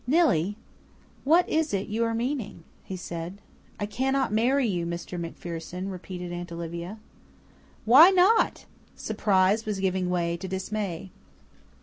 [0.07, 0.57] "Nillie,
[1.23, 3.37] what is it you are meaning?" he said.
[3.79, 5.19] "I cannot marry you, Mr.
[5.19, 6.97] MacPherson," repeated Aunt Olivia.
[7.85, 11.11] "Why not?" Surprise was giving way to dismay.